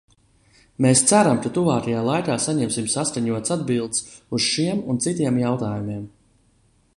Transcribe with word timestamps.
Mēs 0.85 1.01
ceram, 1.09 1.41
ka 1.43 1.51
tuvākajā 1.57 1.99
laikā 2.07 2.37
saņemsim 2.45 2.87
saskaņotas 2.95 3.55
atbildes 3.57 4.01
uz 4.39 4.49
šiem 4.55 4.83
un 4.95 5.01
citiem 5.07 5.39
jautājumiem. 5.45 6.11